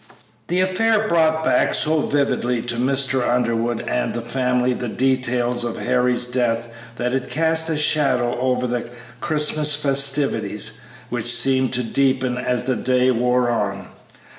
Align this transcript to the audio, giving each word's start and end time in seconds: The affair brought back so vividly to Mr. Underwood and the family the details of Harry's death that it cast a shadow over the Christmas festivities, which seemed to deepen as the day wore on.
The 0.47 0.61
affair 0.61 1.07
brought 1.07 1.43
back 1.43 1.75
so 1.75 1.99
vividly 1.99 2.63
to 2.63 2.77
Mr. 2.77 3.21
Underwood 3.31 3.81
and 3.81 4.15
the 4.15 4.23
family 4.23 4.73
the 4.73 4.89
details 4.89 5.63
of 5.63 5.77
Harry's 5.77 6.25
death 6.25 6.69
that 6.95 7.13
it 7.13 7.29
cast 7.29 7.69
a 7.69 7.77
shadow 7.77 8.35
over 8.39 8.65
the 8.65 8.89
Christmas 9.19 9.75
festivities, 9.75 10.79
which 11.09 11.31
seemed 11.31 11.71
to 11.73 11.83
deepen 11.83 12.39
as 12.39 12.63
the 12.63 12.75
day 12.75 13.11
wore 13.11 13.51
on. 13.51 13.89